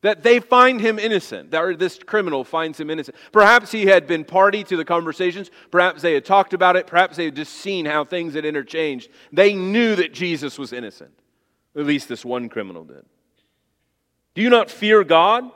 [0.01, 3.17] that they find him innocent, or this criminal finds him innocent.
[3.33, 7.19] Perhaps he had been party to the conversations, perhaps they had talked about it, perhaps
[7.19, 9.11] they had just seen how things had interchanged.
[9.31, 11.13] They knew that Jesus was innocent.
[11.77, 13.05] At least this one criminal did.
[14.35, 15.51] Do you not fear God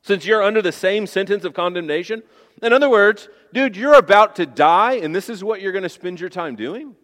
[0.00, 2.22] since you're under the same sentence of condemnation?
[2.62, 5.90] In other words, dude, you're about to die, and this is what you're going to
[5.90, 6.96] spend your time doing?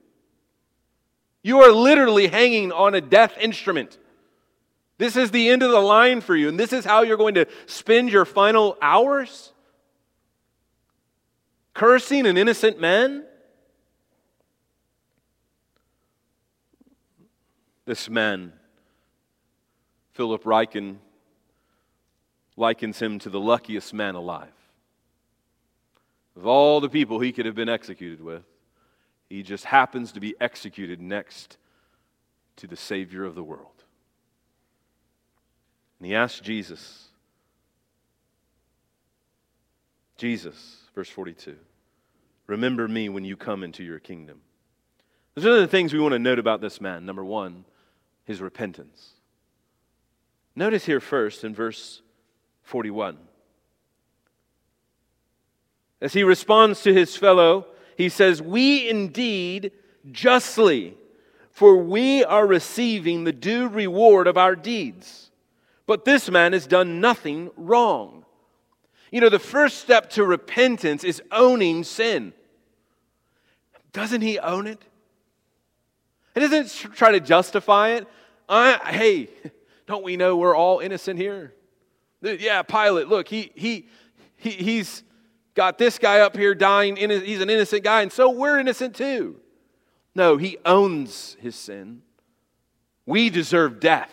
[1.48, 3.96] You are literally hanging on a death instrument.
[4.98, 7.37] This is the end of the line for you, and this is how you're going
[7.37, 9.54] to spend your final hours?
[11.72, 13.24] Cursing an innocent man?
[17.87, 18.52] This man,
[20.12, 20.96] Philip Ryken,
[22.58, 24.52] likens him to the luckiest man alive.
[26.37, 28.42] Of all the people he could have been executed with,
[29.28, 31.56] he just happens to be executed next
[32.56, 33.84] to the Savior of the world.
[35.98, 37.08] And he asked Jesus,
[40.16, 41.56] Jesus, verse 42,
[42.46, 44.40] remember me when you come into your kingdom.
[45.34, 47.06] Those are the things we want to note about this man.
[47.06, 47.64] Number one,
[48.24, 49.10] his repentance.
[50.56, 52.02] Notice here first in verse
[52.62, 53.16] 41.
[56.00, 57.66] As he responds to his fellow,
[57.98, 59.72] he says, We indeed
[60.11, 60.94] justly,
[61.50, 65.32] for we are receiving the due reward of our deeds.
[65.84, 68.24] But this man has done nothing wrong.
[69.11, 72.34] You know, the first step to repentance is owning sin.
[73.92, 74.80] Doesn't he own it?
[76.34, 78.06] He doesn't try to justify it.
[78.48, 79.28] I, hey,
[79.88, 81.52] don't we know we're all innocent here?
[82.22, 83.88] Yeah, Pilate, look, he, he,
[84.37, 85.02] he, he's
[85.58, 86.94] got this guy up here dying.
[86.94, 89.40] He's an innocent guy, and so we're innocent too.
[90.14, 92.02] No, he owns his sin.
[93.06, 94.12] We deserve death.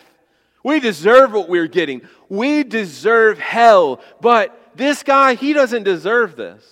[0.64, 2.02] We deserve what we're getting.
[2.28, 4.00] We deserve hell.
[4.20, 6.64] But this guy, he doesn't deserve this.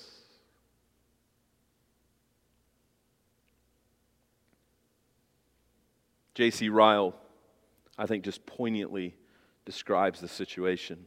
[6.34, 6.68] J.C.
[6.68, 7.14] Ryle,
[7.96, 9.14] I think, just poignantly
[9.64, 11.06] describes the situation.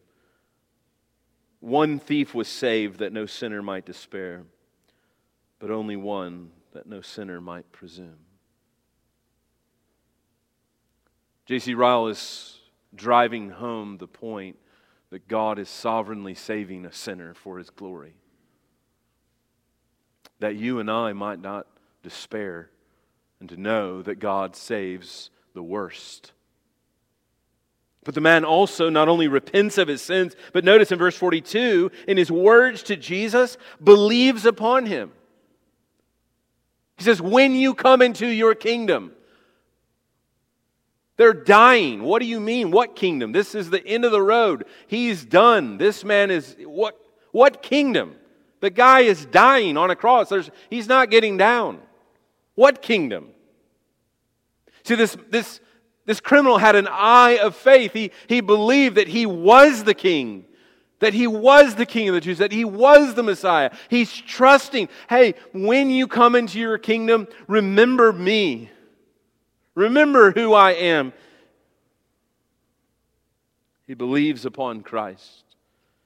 [1.68, 4.46] One thief was saved that no sinner might despair,
[5.60, 8.20] but only one that no sinner might presume.
[11.46, 11.74] J.C.
[11.74, 12.62] Ryle is
[12.96, 14.56] driving home the point
[15.10, 18.14] that God is sovereignly saving a sinner for his glory.
[20.40, 21.68] That you and I might not
[22.02, 22.70] despair
[23.42, 26.32] and to know that God saves the worst.
[28.08, 31.92] But the man also not only repents of his sins, but notice in verse 42,
[32.08, 35.12] in his words to Jesus, believes upon him.
[36.96, 39.12] He says, When you come into your kingdom,
[41.18, 42.02] they're dying.
[42.02, 42.72] What do you mean?
[42.72, 43.34] What kingdom?
[43.34, 44.64] This is the end of the road.
[44.88, 45.78] He's done.
[45.78, 46.98] This man is what
[47.34, 48.16] what kingdom?
[48.62, 50.30] The guy is dying on a cross.
[50.30, 51.82] There's, he's not getting down.
[52.56, 53.32] What kingdom?
[54.84, 55.60] See, this, this,
[56.08, 57.92] this criminal had an eye of faith.
[57.92, 60.46] He, he believed that he was the king,
[61.00, 63.72] that he was the king of the Jews, that he was the Messiah.
[63.90, 68.72] He's trusting, hey, when you come into your kingdom, remember me.
[69.76, 71.12] Remember who I am.
[73.86, 75.44] He believes upon Christ.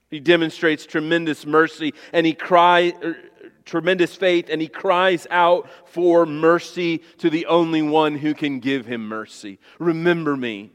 [0.10, 3.18] He demonstrates tremendous mercy and he cries er,
[3.66, 8.86] tremendous faith and he cries out for mercy to the only one who can give
[8.86, 9.60] him mercy.
[9.80, 10.72] Remember me.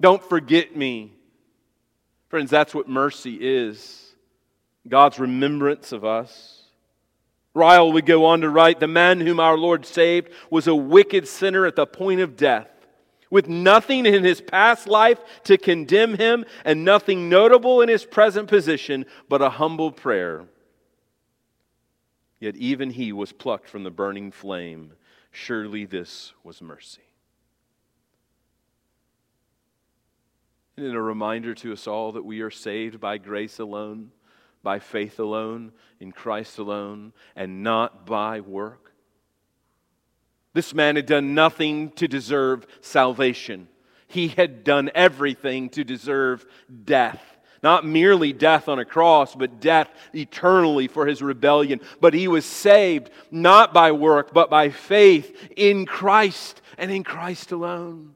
[0.00, 1.12] Don't forget me.
[2.28, 4.14] Friends, that's what mercy is.
[4.88, 6.62] God's remembrance of us.
[7.54, 11.26] Ryle would go on to write The man whom our Lord saved was a wicked
[11.26, 12.68] sinner at the point of death,
[13.30, 18.48] with nothing in his past life to condemn him, and nothing notable in his present
[18.48, 20.44] position but a humble prayer.
[22.38, 24.92] Yet even he was plucked from the burning flame.
[25.30, 27.02] Surely this was mercy.
[30.76, 34.10] Isn't a reminder to us all that we are saved by grace alone?
[34.66, 35.70] by faith alone,
[36.00, 38.92] in Christ alone, and not by work.
[40.54, 43.68] This man had done nothing to deserve salvation.
[44.08, 46.44] He had done everything to deserve
[46.84, 47.22] death.
[47.62, 51.80] Not merely death on a cross, but death eternally for his rebellion.
[52.00, 57.52] But he was saved not by work, but by faith in Christ and in Christ
[57.52, 58.14] alone.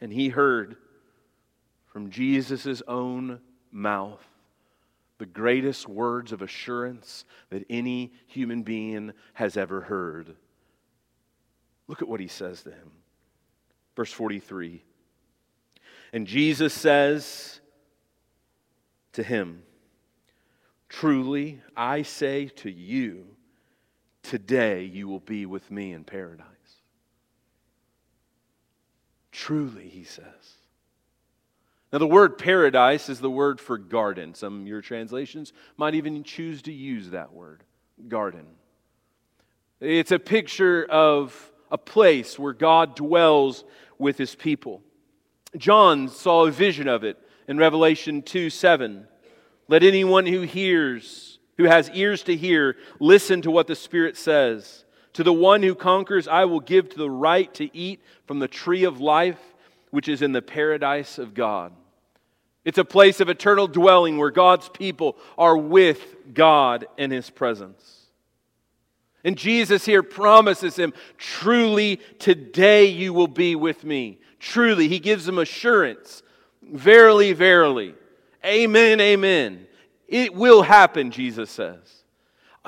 [0.00, 0.76] And he heard
[1.86, 3.40] from Jesus' own
[3.70, 4.24] mouth
[5.18, 10.36] the greatest words of assurance that any human being has ever heard.
[11.88, 12.92] Look at what he says to him.
[13.96, 14.84] Verse 43.
[16.12, 17.60] And Jesus says
[19.12, 19.62] to him,
[20.88, 23.26] Truly, I say to you,
[24.22, 26.46] today you will be with me in paradise.
[29.32, 30.24] Truly, he says.
[31.92, 34.34] Now, the word paradise is the word for garden.
[34.34, 37.64] Some of your translations might even choose to use that word,
[38.08, 38.46] garden.
[39.80, 43.64] It's a picture of a place where God dwells
[43.98, 44.82] with his people.
[45.56, 49.06] John saw a vision of it in Revelation 2 7.
[49.68, 54.84] Let anyone who hears, who has ears to hear, listen to what the Spirit says.
[55.14, 58.48] To the one who conquers, I will give to the right to eat from the
[58.48, 59.40] tree of life,
[59.90, 61.72] which is in the paradise of God.
[62.64, 66.02] It's a place of eternal dwelling where God's people are with
[66.34, 67.98] God in His presence.
[69.24, 74.20] And Jesus here promises him, Truly, today you will be with me.
[74.38, 76.22] Truly, he gives him assurance.
[76.62, 77.94] Verily, verily.
[78.44, 79.66] Amen, amen.
[80.06, 82.04] It will happen, Jesus says.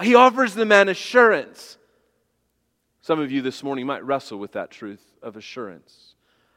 [0.02, 1.78] He offers the man assurance.
[3.02, 6.09] Some of you this morning might wrestle with that truth of assurance.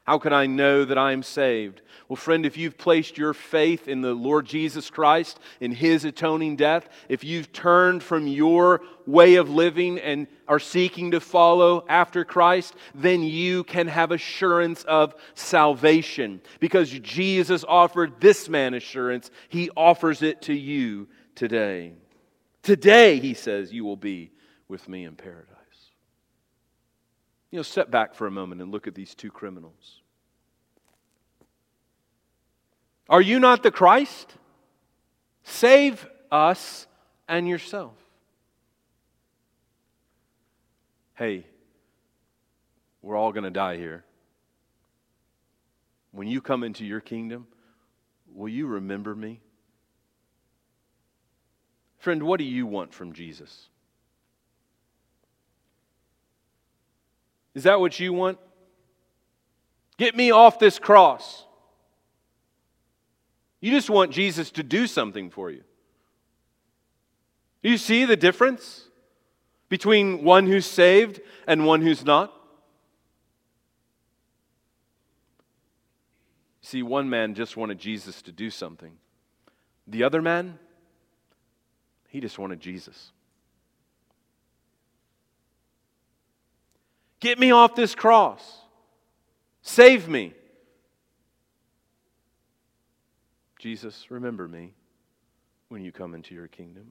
[0.03, 1.81] How can I know that I am saved?
[2.09, 6.57] Well, friend, if you've placed your faith in the Lord Jesus Christ, in His atoning
[6.57, 12.25] death, if you've turned from your way of living and are seeking to follow after
[12.25, 16.41] Christ, then you can have assurance of salvation.
[16.59, 21.93] Because Jesus offered this man assurance, He offers it to you today.
[22.61, 24.31] Today, He says, you will be
[24.67, 25.52] with me in paradise.
[27.53, 30.01] You know, step back for a moment and look at these two criminals.
[33.07, 34.33] Are you not the Christ?
[35.43, 36.87] Save us
[37.27, 37.93] and yourself.
[41.13, 41.45] Hey,
[43.03, 44.03] we're all going to die here.
[46.11, 47.45] When you come into your kingdom,
[48.33, 49.41] will you remember me?
[51.99, 53.69] Friend, what do you want from Jesus?
[57.55, 58.39] Is that what you want?
[59.97, 61.45] Get me off this cross.
[63.61, 65.63] You just want Jesus to do something for you.
[67.61, 68.89] Do you see the difference
[69.69, 72.33] between one who's saved and one who's not?
[76.61, 78.93] See, one man just wanted Jesus to do something.
[79.87, 80.59] The other man,
[82.09, 83.11] he just wanted Jesus.
[87.23, 88.43] Get me off this cross.
[89.61, 90.33] Save me.
[93.57, 94.73] Jesus, remember me
[95.69, 96.83] when you come into your kingdom.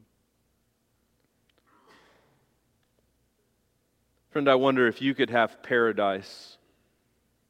[4.30, 6.56] Friend, I wonder if you could have paradise,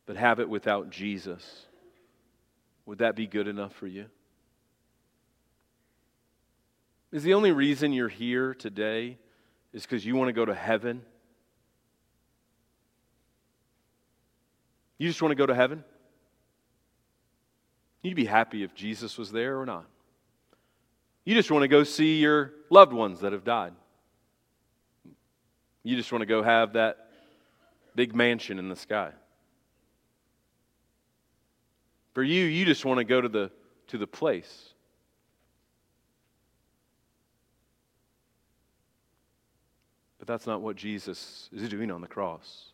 [0.04, 1.66] but have it without Jesus.
[2.86, 4.06] Would that be good enough for you?
[7.12, 9.18] Is the only reason you're here today
[9.72, 11.02] is because you want to go to heaven
[15.02, 15.82] You just want to go to heaven?
[18.02, 19.84] You'd be happy if Jesus was there or not.
[21.24, 23.72] You just want to go see your loved ones that have died.
[25.82, 27.08] You just want to go have that
[27.96, 29.10] big mansion in the sky.
[32.14, 33.50] For you, you just want to go to the,
[33.88, 34.68] to the place.
[40.20, 42.71] But that's not what Jesus is doing on the cross.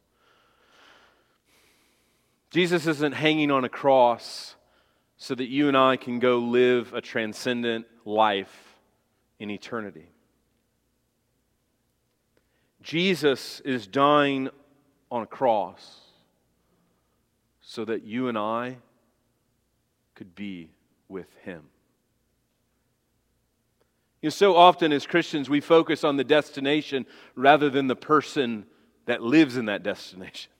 [2.50, 4.54] Jesus isn't hanging on a cross
[5.16, 8.78] so that you and I can go live a transcendent life
[9.38, 10.10] in eternity.
[12.82, 14.48] Jesus is dying
[15.10, 16.00] on a cross
[17.60, 18.78] so that you and I
[20.14, 20.70] could be
[21.08, 21.64] with him.
[24.22, 28.66] You know, so often as Christians, we focus on the destination rather than the person
[29.06, 30.50] that lives in that destination.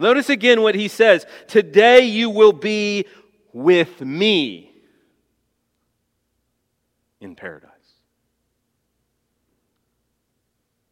[0.00, 3.04] Notice again what he says Today you will be
[3.52, 4.72] with me
[7.20, 7.70] in paradise.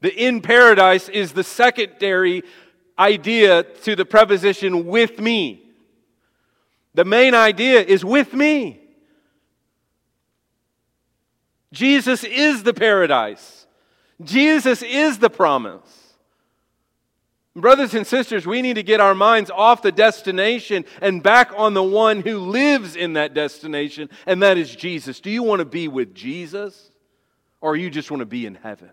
[0.02, 2.42] The in paradise is the secondary
[2.98, 5.64] idea to the preposition with me.
[6.94, 8.80] The main idea is with me.
[11.72, 13.66] Jesus is the paradise.
[14.22, 15.97] Jesus is the promise.
[17.56, 21.74] Brothers and sisters, we need to get our minds off the destination and back on
[21.74, 25.18] the one who lives in that destination, and that is Jesus.
[25.18, 26.90] Do you want to be with Jesus,
[27.60, 28.90] or you just want to be in heaven?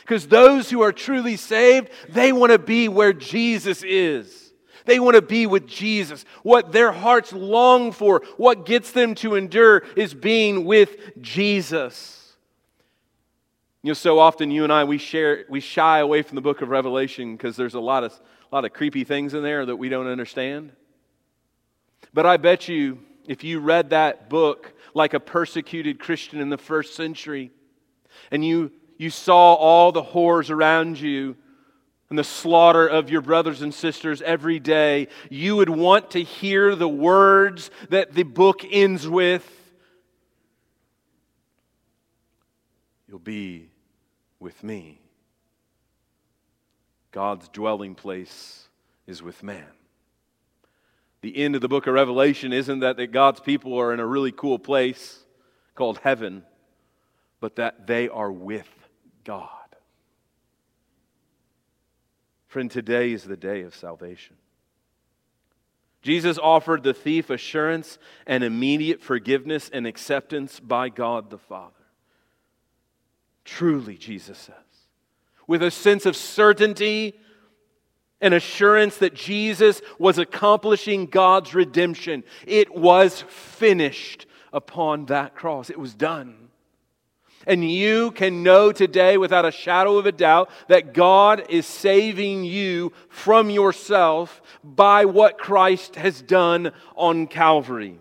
[0.00, 4.52] Because those who are truly saved, they want to be where Jesus is.
[4.86, 6.24] They want to be with Jesus.
[6.42, 12.19] What their hearts long for, what gets them to endure, is being with Jesus.
[13.82, 16.60] You know, so often you and I we share we shy away from the book
[16.60, 19.76] of Revelation because there's a lot of a lot of creepy things in there that
[19.76, 20.72] we don't understand.
[22.12, 26.58] But I bet you if you read that book like a persecuted Christian in the
[26.58, 27.52] first century
[28.30, 31.36] and you you saw all the horrors around you
[32.10, 36.74] and the slaughter of your brothers and sisters every day, you would want to hear
[36.74, 39.48] the words that the book ends with.
[43.08, 43.69] You'll be
[44.40, 45.00] with me.
[47.12, 48.68] God's dwelling place
[49.06, 49.66] is with man.
[51.20, 54.06] The end of the book of Revelation isn't that, that God's people are in a
[54.06, 55.18] really cool place
[55.74, 56.44] called heaven,
[57.40, 58.68] but that they are with
[59.24, 59.48] God.
[62.46, 64.36] Friend, today is the day of salvation.
[66.02, 71.74] Jesus offered the thief assurance and immediate forgiveness and acceptance by God the Father.
[73.44, 74.54] Truly, Jesus says,
[75.46, 77.14] with a sense of certainty
[78.20, 82.22] and assurance that Jesus was accomplishing God's redemption.
[82.46, 86.50] It was finished upon that cross, it was done.
[87.46, 92.44] And you can know today without a shadow of a doubt that God is saving
[92.44, 97.98] you from yourself by what Christ has done on Calvary.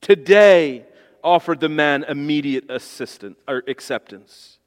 [0.00, 0.84] Today,
[1.22, 4.58] offered the man immediate assistance or acceptance.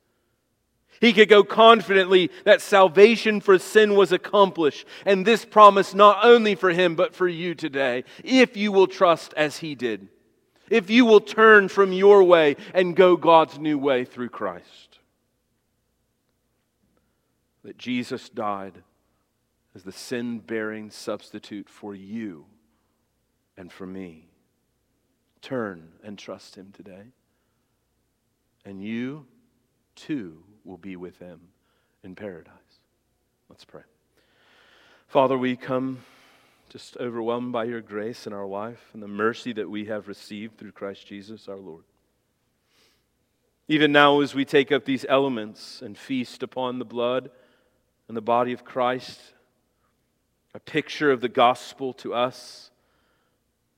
[1.01, 6.56] He could go confidently that salvation for sin was accomplished, and this promise not only
[6.56, 10.08] for him, but for you today, if you will trust as he did,
[10.70, 14.99] if you will turn from your way and go God's new way through Christ.
[17.64, 18.82] That Jesus died
[19.76, 22.45] as the sin bearing substitute for you
[23.58, 24.30] and for me.
[25.46, 27.04] Turn and trust Him today.
[28.66, 29.28] And you
[29.96, 31.39] too will be with Him
[32.04, 32.52] in paradise.
[33.48, 33.84] Let's pray.
[35.08, 36.00] Father, we come
[36.70, 40.58] just overwhelmed by your grace in our life and the mercy that we have received
[40.58, 41.84] through Christ Jesus our Lord.
[43.68, 47.30] Even now, as we take up these elements and feast upon the blood
[48.08, 49.20] and the body of Christ,
[50.56, 52.72] a picture of the gospel to us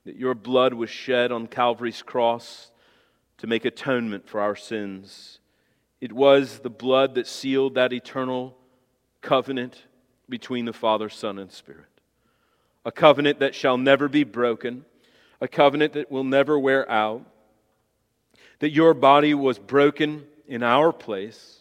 [0.08, 2.70] that your blood was shed on Calvary's cross
[3.36, 5.38] to make atonement for our sins.
[6.00, 8.56] It was the blood that sealed that eternal
[9.20, 9.82] covenant
[10.26, 11.90] between the Father, Son, and Spirit.
[12.86, 14.86] A covenant that shall never be broken,
[15.42, 17.26] a covenant that will never wear out.
[18.60, 21.58] That your body was broken in our place,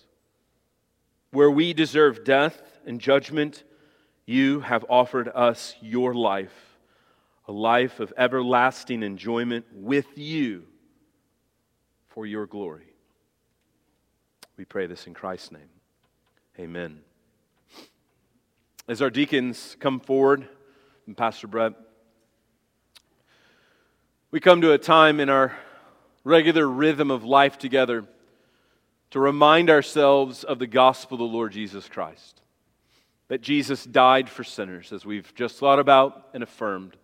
[1.31, 3.65] where we deserve death and judgment,
[4.25, 6.66] you have offered us your life
[7.47, 10.65] a life of everlasting enjoyment with you
[12.09, 12.93] for your glory.
[14.57, 15.69] We pray this in Christ's name.
[16.59, 16.99] Amen.
[18.87, 20.47] As our deacons come forward,
[21.05, 21.73] and Pastor Brett,
[24.31, 25.55] we come to a time in our
[26.23, 28.05] regular rhythm of life together
[29.11, 32.41] to remind ourselves of the gospel of the Lord Jesus Christ.
[33.29, 36.97] That Jesus died for sinners, as we've just thought about and affirmed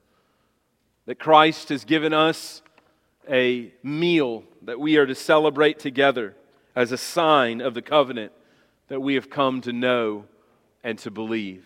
[1.05, 2.61] that Christ has given us
[3.29, 6.35] a meal that we are to celebrate together
[6.75, 8.31] as a sign of the covenant
[8.87, 10.25] that we have come to know
[10.83, 11.65] and to believe.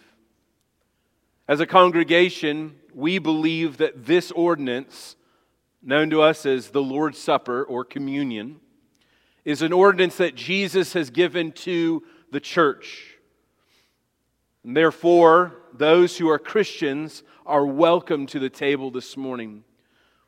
[1.48, 5.16] As a congregation, we believe that this ordinance,
[5.82, 8.60] known to us as the Lord's Supper or communion,
[9.46, 13.18] is an ordinance that Jesus has given to the church.
[14.64, 19.64] And therefore, those who are Christians are welcome to the table this morning.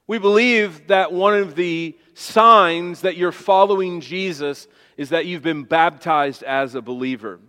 [0.08, 5.64] We believe that one of the signs that you're following Jesus is that you've been
[5.64, 7.40] baptized as a believer.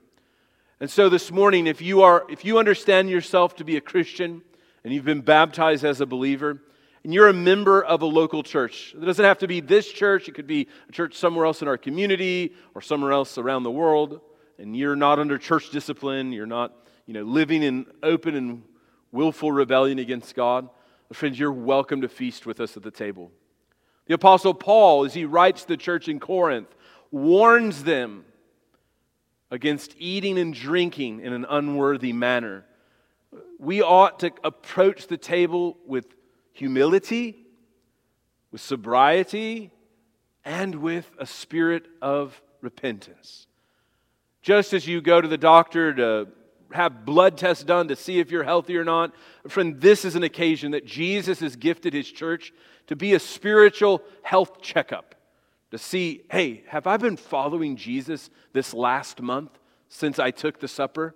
[0.78, 4.42] And so this morning, if you, are, if you understand yourself to be a Christian
[4.84, 6.60] and you've been baptized as a believer,
[7.02, 8.94] and you're a member of a local church.
[8.94, 11.68] It doesn't have to be this church, it could be a church somewhere else in
[11.68, 14.20] our community or somewhere else around the world.
[14.58, 16.74] And you're not under church discipline, you're not
[17.10, 18.62] you know, living in open and
[19.10, 20.68] willful rebellion against God,
[21.12, 23.32] friends, you're welcome to feast with us at the table.
[24.06, 26.68] The Apostle Paul, as he writes the church in Corinth,
[27.10, 28.24] warns them
[29.50, 32.64] against eating and drinking in an unworthy manner.
[33.58, 36.14] We ought to approach the table with
[36.52, 37.44] humility,
[38.52, 39.72] with sobriety,
[40.44, 43.48] and with a spirit of repentance.
[44.42, 46.28] Just as you go to the doctor to
[46.72, 49.12] have blood tests done to see if you're healthy or not,
[49.48, 52.52] friend, this is an occasion that Jesus has gifted his church
[52.86, 55.14] to be a spiritual health checkup.
[55.70, 59.58] To see, hey, have I been following Jesus this last month
[59.88, 61.14] since I took the supper?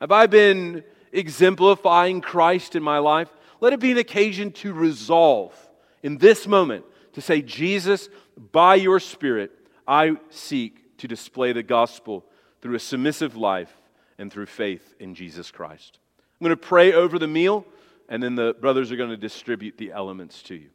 [0.00, 3.28] Have I been exemplifying Christ in my life?
[3.60, 5.54] Let it be an occasion to resolve
[6.02, 6.84] in this moment
[7.14, 8.08] to say, Jesus,
[8.52, 9.50] by your Spirit,
[9.88, 12.24] I seek to display the gospel
[12.60, 13.74] through a submissive life
[14.18, 15.98] and through faith in Jesus Christ.
[16.18, 17.66] I'm going to pray over the meal,
[18.08, 20.70] and then the brothers are going to distribute the elements to you.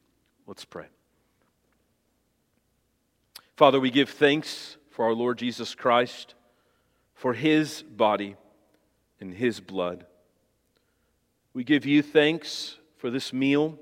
[0.48, 0.88] Let's pray.
[3.56, 6.34] Father, we give thanks for our Lord Jesus Christ,
[7.14, 8.36] for his body
[9.20, 10.06] and his blood.
[11.54, 13.78] We give you thanks for this meal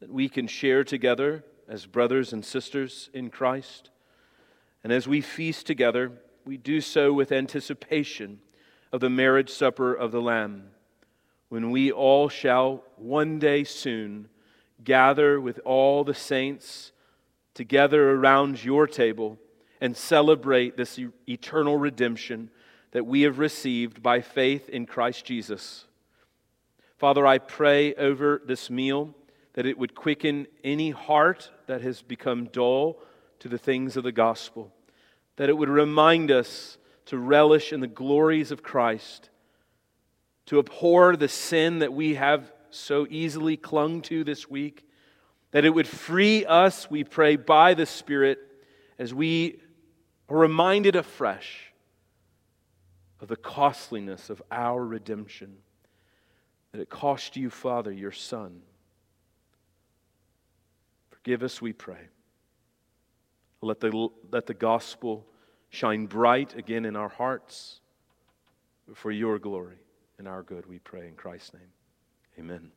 [0.00, 3.90] that we can share together as brothers and sisters in Christ.
[4.84, 6.12] And as we feast together,
[6.44, 8.40] we do so with anticipation
[8.96, 10.70] of the marriage supper of the Lamb,
[11.50, 14.26] when we all shall one day soon
[14.84, 16.92] gather with all the saints
[17.52, 19.36] together around your table
[19.82, 22.48] and celebrate this eternal redemption
[22.92, 25.84] that we have received by faith in Christ Jesus.
[26.96, 29.14] Father, I pray over this meal
[29.52, 32.96] that it would quicken any heart that has become dull
[33.40, 34.72] to the things of the gospel,
[35.36, 39.30] that it would remind us to relish in the glories of Christ,
[40.46, 44.86] to abhor the sin that we have so easily clung to this week,
[45.52, 48.38] that it would free us, we pray, by the Spirit
[48.98, 49.60] as we
[50.28, 51.72] are reminded afresh
[53.20, 55.56] of the costliness of our redemption,
[56.72, 58.60] that it cost you, Father, your Son.
[61.10, 62.08] Forgive us, we pray.
[63.62, 65.26] Let the, let the gospel
[65.76, 67.80] shine bright again in our hearts
[68.94, 69.76] for your glory
[70.18, 71.72] and our good, we pray in Christ's name.
[72.38, 72.70] Amen.